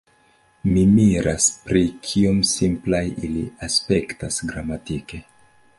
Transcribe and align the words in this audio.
Mi 0.67 0.85
miras 0.93 1.49
pri 1.67 1.83
kiom 2.07 2.41
simplaj 2.53 3.05
ili 3.29 3.47
aspektas 3.69 4.45
gramatike. 4.53 5.27